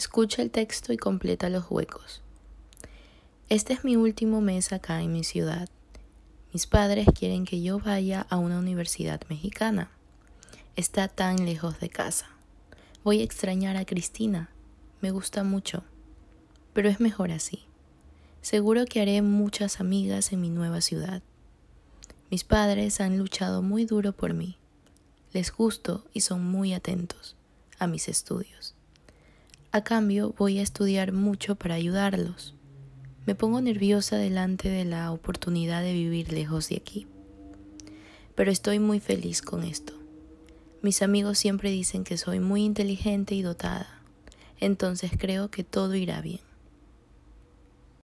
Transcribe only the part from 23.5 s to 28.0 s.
muy duro por mí. Les gusto y son muy atentos a